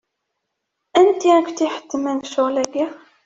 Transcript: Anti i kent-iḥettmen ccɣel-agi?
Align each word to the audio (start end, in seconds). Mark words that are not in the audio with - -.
Anti 0.99 1.27
i 1.37 1.41
kent-iḥettmen 1.45 2.17
ccɣel-agi? 2.27 2.85